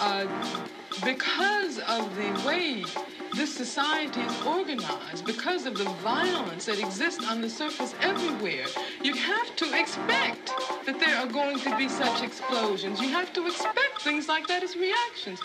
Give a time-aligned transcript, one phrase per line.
[0.00, 0.26] uh,
[1.04, 2.84] because of the way
[3.34, 8.66] this society is organized, because of the violence that exists on the surface everywhere,
[9.02, 10.52] you have to expect
[10.86, 13.00] that there are going to be such explosions.
[13.00, 15.40] You have to expect things like that as reactions.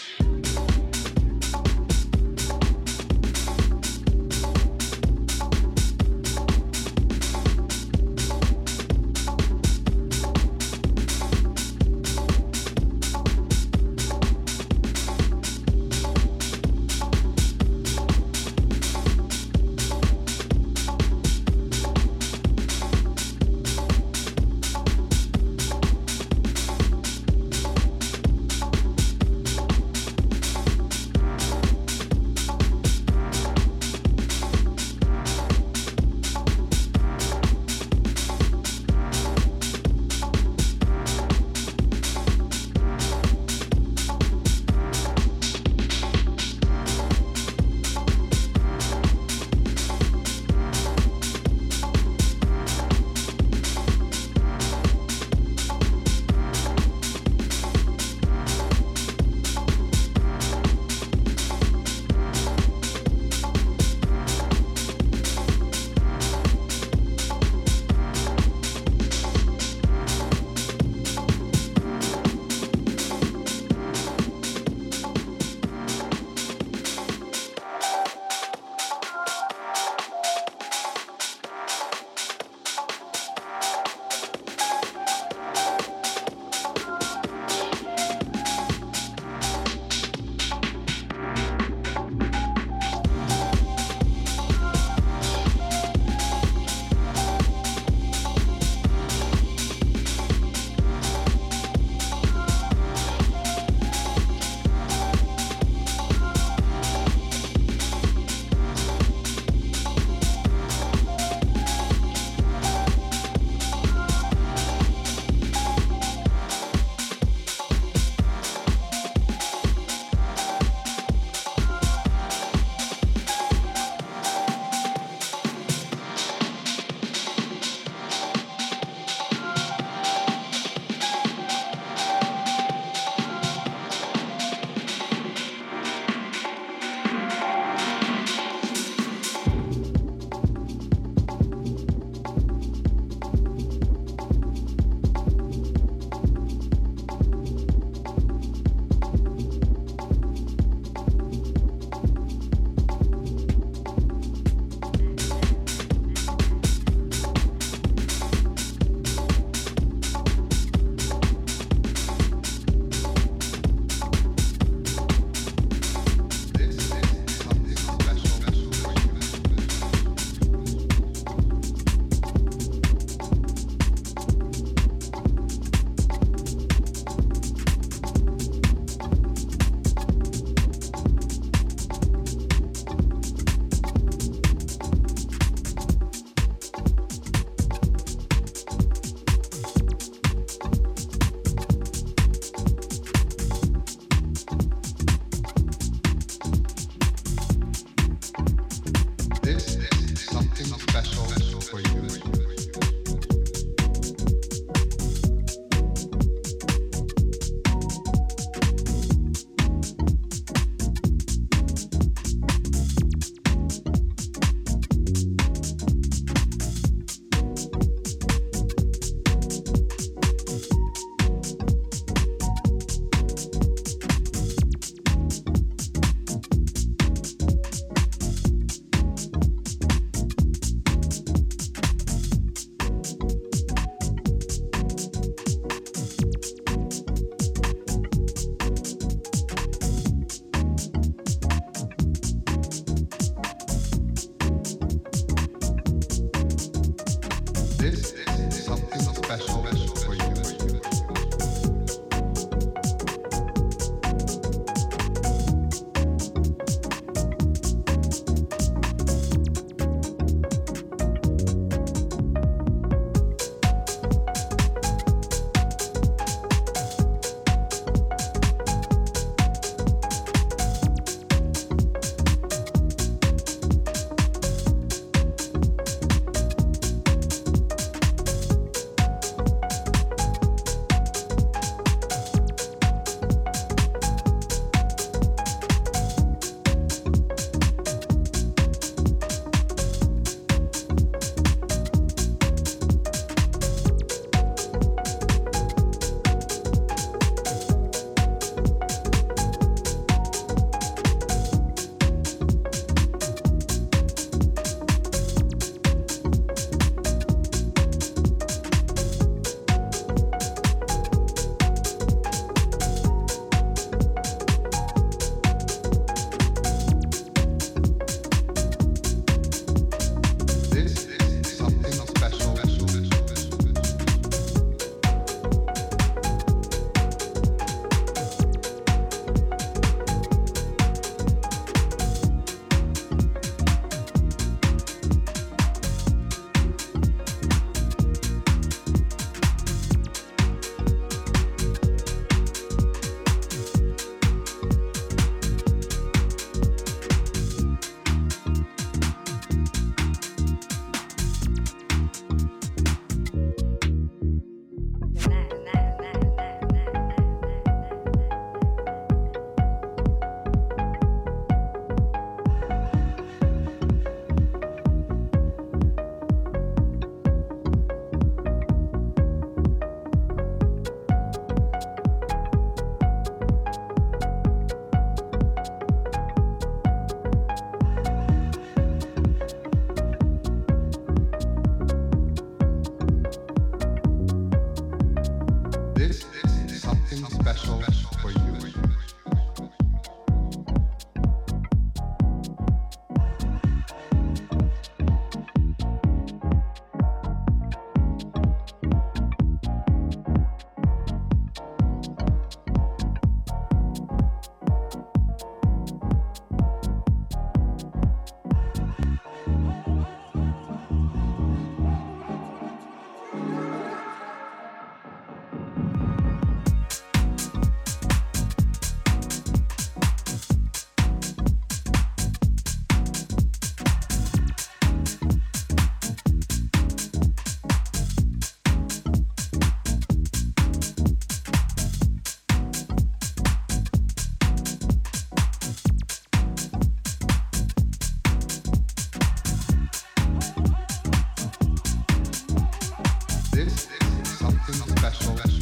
[443.53, 445.52] this is something special?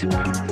[0.00, 0.49] to you.